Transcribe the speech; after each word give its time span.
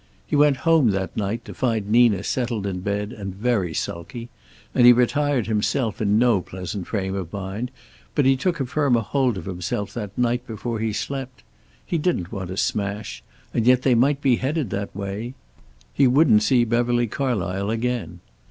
He 0.25 0.35
went 0.35 0.57
home 0.65 0.89
that 0.89 1.15
night, 1.15 1.45
to 1.45 1.53
find 1.53 1.87
Nina 1.91 2.23
settled 2.23 2.65
in 2.65 2.79
bed 2.79 3.11
and 3.13 3.35
very 3.35 3.71
sulky, 3.71 4.29
and 4.73 4.87
he 4.87 4.93
retired 4.93 5.45
himself 5.45 6.01
in 6.01 6.17
no 6.17 6.41
pleasant 6.41 6.87
frame 6.87 7.13
of 7.13 7.31
mind. 7.31 7.69
But 8.15 8.25
he 8.25 8.35
took 8.35 8.59
a 8.59 8.65
firmer 8.65 9.01
hold 9.01 9.37
of 9.37 9.45
himself 9.45 9.93
that 9.93 10.17
night 10.17 10.47
before 10.47 10.79
he 10.79 10.91
slept. 10.91 11.43
He 11.85 11.99
didn't 11.99 12.31
want 12.31 12.49
a 12.49 12.57
smash, 12.57 13.21
and 13.53 13.67
yet 13.67 13.83
they 13.83 13.93
might 13.93 14.21
be 14.21 14.37
headed 14.37 14.71
that 14.71 14.95
way. 14.95 15.35
He 15.93 16.07
wouldn't 16.07 16.41
see 16.41 16.65
Beverly 16.65 17.05
Carlysle 17.07 17.69
again. 17.69 18.21